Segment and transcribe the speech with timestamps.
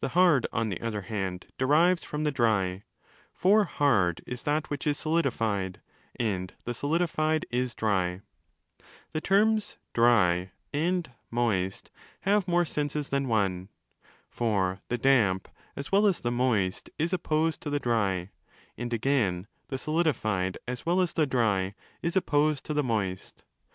[0.00, 2.82] 'The hard', on the other hand, derives from the dry:
[3.34, 5.82] for 'hard' is that which is solidified,
[6.18, 8.22] and the solidified is dry.
[9.12, 11.10] The terms' dry' and'
[11.40, 11.90] moist'
[12.22, 13.68] have more senses than one.
[14.30, 15.46] For 'the damp',
[15.76, 18.30] as well as the moist, is opposed to the dry:
[18.78, 23.44] and again' the solidified', as well as the dry, is opposed to the moist.